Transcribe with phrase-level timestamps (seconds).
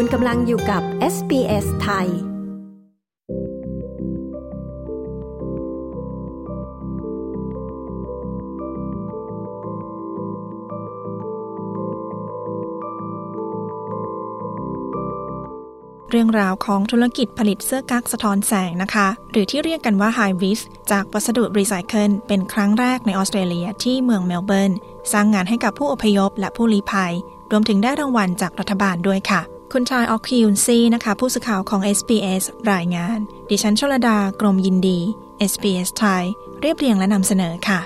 [0.00, 0.82] คุณกำลังอยู่กับ
[1.14, 20.60] SBS ไทย เรื่องราวของธุรกิจผลิตเสื้อกั๊กสะท้อนแสงนะคะ หรือที่เรียกกันว่า Hi-Vis
[20.90, 24.72] จากวัสดุรีไซเคิลเป็นครั้งแรกในออสเตรเลียที่เมืองเมลเบิร์น
[25.12, 27.12] สร้างงานให้กับผู้อพยพและผู้ลี้ภัย
[27.50, 33.18] รวมถึงได้รางวัลจากรัฐบาลด้วยค่ะ คุณชายออกคิวซีนะคะผู้สื่อข่าวของ SBS รายงาน
[33.50, 34.98] ดิฉันชลดากรมยินดี
[35.50, 36.24] SBS ไทย
[36.60, 37.80] เรียบเรียงและนำเสนอค่ะ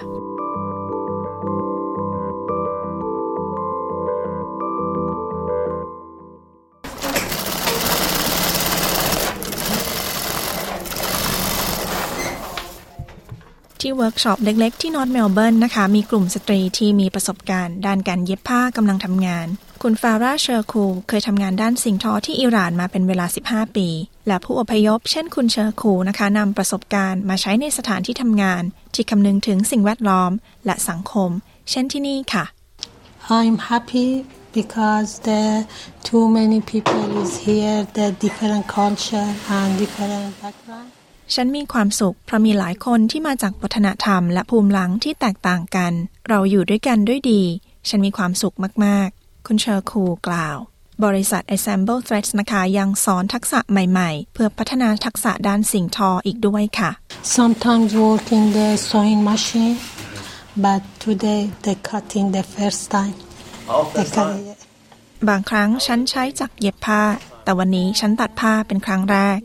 [13.80, 19.48] ที่เวิร์กช็อปเล็ก ๆ ที่นอร์ทเมลเบิร์นนะคะ มีกลุ่มสตรีที่มีประสบการณ์ ด้านการเย็บผ้ากำลังทำงาน
[19.86, 23.88] คุณฟาร่าเชอร์คูเคยทำงานด้านสิ่งทอที่อิหร่านมาเป็นเวลา 15 ปี
[24.26, 28.62] และผู้อพยพ เช่นคุณเชอร์คูนะคะนำประสบการณ์มาใช้ในสถานที่ทำงาน
[28.95, 30.30] ที่คำนึงถึงสิ่งแวดล้อม
[30.66, 31.30] และสังคม
[31.70, 32.45] เช่นที่นี่ค่ะ
[33.38, 34.09] I'm happy
[34.59, 35.60] because there
[36.09, 40.88] too many people is here the different culture and different background
[41.35, 45.92] ฉันมีความสุขเพราะมีหลายคนที่มาจากวัฒนธรรมและภูมิหลังที่แตกต่างกัน
[46.29, 47.42] เราอยู่ด้วยกันด้วยดี
[47.88, 50.57] ฉันมีความสุขมากๆ คุณเชอร์คูกล่าว
[51.04, 56.90] บริษัท Assemble Threads นะคะ ยังสอนทักษะใหม่ๆ เพื่อพัฒนาทักษะด้านสิ่งทออีกด้วยค่ะ
[57.37, 59.76] Sometimes working the sewing machine
[60.65, 63.16] but today they cutting the first time
[63.95, 64.59] they cut it.
[65.28, 67.03] บางครั้งฉันใช้จักรเย็บผ้า
[67.44, 69.38] แต่วันนี้ฉันตัดผ้าเป็นครั้งแรก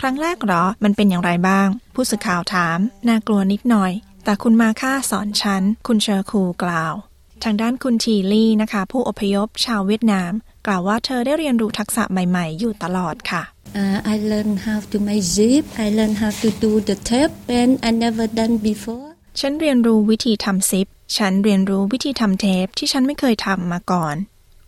[0.00, 3.92] ครั้งแรกหรอ มันเป็นอย่างไรบ้าง ผู้สื่อข่าวถาม น่ากลัวนิดหน่อย
[4.24, 6.94] แต่คุณมาค่าสอนฉัน คุณเชอร์คูกล่าว
[7.42, 10.32] ทางด้านคุณทีลี่นะคะ ผู้อพยพชาวเวียดนาม
[10.66, 13.42] กล่าวว่าเธอได้เรียนรู้ทักษะใหม่ ๆ อยู่ตลอดค่ะ
[13.82, 15.64] Uh, I learned how to make zip.
[15.84, 19.08] I learned how to do the tape pen I never done before.
[19.40, 20.86] ฉันเรียนรู้วิธีทำซิป
[21.16, 24.16] ฉันเรียนรู้วิธีทำเทปที่ฉันไม่เคยทำมาก่อน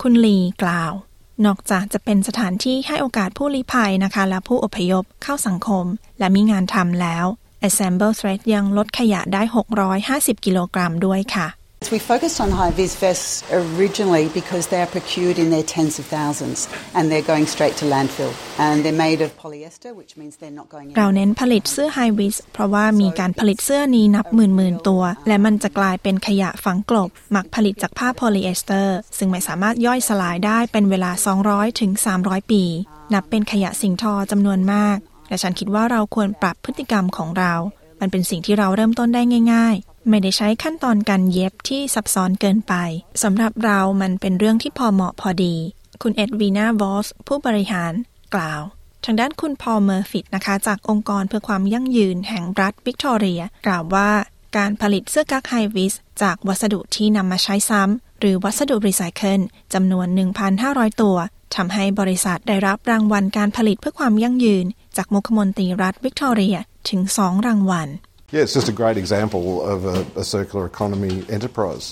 [0.02, 0.92] คุณลีกล่าว
[1.46, 5.86] นอกจากจะเป็นสถานที่ให้โอกาสผู้ลี้ภัยนะคะ และผู้อพยพเข้าสังคม
[6.18, 7.26] และมีงานทำแล้ว
[7.66, 9.42] Assemble Thread ยังลดขยะได้
[9.94, 11.48] 650 กิโลกรัมด้วยค่ะ
[11.92, 16.04] We focused on high vis vests originally because they are procured in their tens of
[16.06, 16.58] thousands
[16.96, 20.68] and they're going straight to landfill and they're made of polyester which means they're not
[20.74, 31.10] going เราเน้นผลิตเสื้อ High Vis เพราะว่ามีการผลิตเสื้อนี้นับหมื่นๆตัว และมันจะกลายเป็นขยะฝังกลบ มักผลิตจากผ้าโพลีเอสเตอร์ ซึ่งไม่สามารถย่อยสลายได้เป็นเวลา
[31.44, 31.92] 200ถึง
[32.22, 32.62] 300 ปี
[33.14, 34.96] นับเป็นขยะสิ่งทอจำนวนมาก
[35.28, 37.54] และฉันคิดว่าเราควรปรับพฤติกรรมของเรา
[38.00, 42.74] มันเป็นสิ่งที่เราเริ่มต้นได้ง่ายๆ ไม่ได้ใช้ขั้นตอนการเย็บที่ซับซ้อนเกินไป
[43.22, 45.56] สำหรับเรามันเป็นเรื่องที่พอเหมาะพอดี
[46.02, 47.92] คุณเอ็ดวีนาวอลช์ผู้บริหาร
[48.34, 48.62] กล่าว
[49.04, 54.10] ทางด้านคุณพอลเมอร์ฟิตนะคะ จากองค์กรเพื่อความยั่งยืนแห่งรัฐวิกตอเรีย กล่าวว่า
[54.56, 59.40] การผลิตเสื้อกั๊กไฮวิสจากวัสดุที่นำมาใช้ซ้ำหรือวัสดุรีไซเคิล
[59.74, 60.06] จำนวน
[60.54, 61.16] 1,500 ตัว
[61.54, 64.66] ทำให้บริษัทได้รับรางวัลการผลิตเพื่อความยั่งยืน
[64.96, 66.56] จากมุขมนตรีรัฐวิกตอเรีย
[66.88, 67.88] ถึง 2 รางวัล
[68.34, 71.86] Yeah, it's just a great example of a, a circular economy enterprise.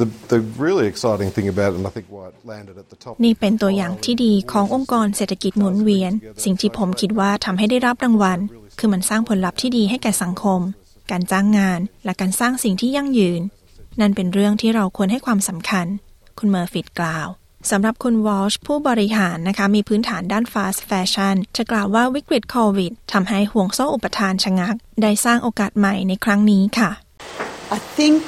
[0.00, 2.98] The, the really exciting thing about it, and I think why it landed at the
[3.04, 3.12] top.
[3.24, 6.12] นี่เป็นตัวอย่างที่ดีขององค์กรเศรษฐกิจหมุนเวียน
[6.44, 8.38] สิ่งที่ผมคิดว่าทำให้ได้รับรางวัล
[8.78, 10.60] คือมันสร้างผลลัพธ์ที่ดีให้แก่สังคม
[11.10, 13.40] การจ้างงาน และการสร้างสิ่งที่ยั่งยืน
[14.00, 15.86] นั่นเป็นเรื่องที่เราควรให้ความสำคัญ
[16.38, 17.28] คุณเมอร์ฟิตกล่าว
[17.70, 26.90] สำหรับคุณวอลช์ผู้บริหารนะคะมีพื้นฐานด้าน fast fashion จะกล่าวว่าวิกฤตโควิดทำให้ห่วงโซ่อุปทานชะงัก ได้สร้างโอกาสใหม่ในครั้งนี้ค่ะ
[27.76, 28.22] I think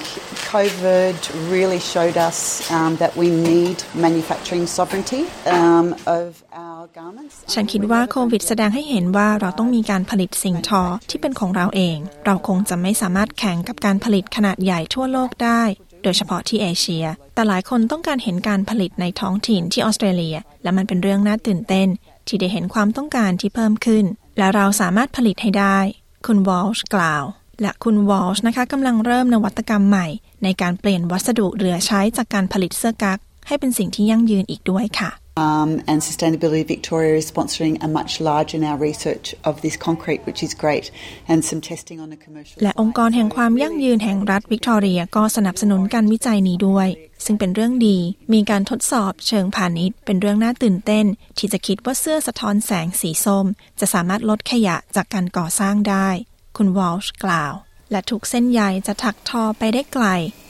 [0.55, 1.17] COVID
[1.55, 2.39] really showed us
[2.77, 5.23] um, that we need manufacturing sovereignty
[5.59, 5.87] um,
[6.19, 6.29] of
[6.65, 7.35] our garments.
[7.55, 11.97] ฉันคิดว่าโควิดแสดงให้เห็นว่าเราต้องมีการผลิตสิ่งทอที่เป็นของเราเอง
[12.27, 15.63] เราคงจะไม่สามารถแข่งกับการผลิตขนาดใหญ่ทั่วโลกได้
[16.03, 21.89] โดยเฉพาะที่เอเชีย แต่หลายคนต้องการเห็นการผลิตในท้องถิ่นที่ออสเตรเลีย และมันเป็นเรื่องน่าตื่นเต้น
[22.27, 24.05] ที่ได้เห็นความต้องการที่เพิ่มขึ้น
[24.39, 25.79] และเราสามารถผลิตให้ได้
[26.27, 27.25] คุณวอลช์กล่าว
[27.61, 30.07] และคุณวอลช์นะคะกำลังเริ่มนวัตกรรมใหม่
[30.43, 40.21] ในการเปลี่ยนวัสดุเหลือใช้จากการผลิตเสื้อกั๊กให้เป็นสิ่งที่ยั่งยืนอีกด้วยค่ะ Um, and Sustainability Victoria is sponsoring a much larger now research of this concrete,
[40.27, 40.91] which is great,
[41.29, 42.57] and some testing on a commercial.
[42.63, 46.89] และองค์กรแห่งความยั่งยืนแห่งรัฐวิกตอเรียก็สนับสนุนการวิจัยนี้ด้วย
[47.25, 47.99] ซึ่งเป็นเรื่องดี
[48.33, 51.07] มีการทดสอบเชิงพาณิชย์ เป็นเรื่องน่าตื่นเต้น
[51.39, 53.47] ที่จะคิดว่าเสื้อสะท้อนแสงสีส้ม
[53.81, 56.09] จะสามารถลดขยะจากการก่อสร้างได้
[56.57, 57.55] คุณวอลช์กล่าว
[57.91, 60.07] และทุกเส้นใยจะถักทอไปได้ไกล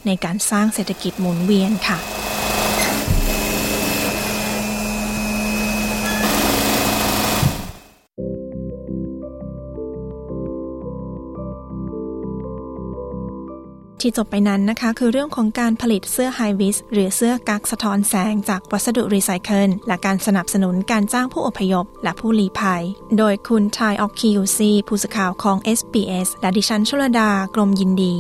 [0.06, 1.98] ในการสร้างเศรษฐกิจหมุนเวียนค่ะ
[14.02, 22.82] ที่จบไปนั้นนะคะ คือเรื่องของการผลิตเสื้อไฮวิสหรือเสื้อกั๊กสะท้อนแสงจากวัสดุรีไซเคิลและการสนับสนุนการจ้างผู้อพยพ และผู้ลี้ภัย
[23.18, 28.14] โดยคุณทายออกคิวซีผู้สื่อข่าวของ SBS และดิฉันชลดากรมยินดี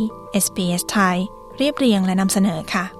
[0.44, 1.16] SBS ไทย
[1.56, 2.99] เรียบเรียงและนำเสนอค่ะ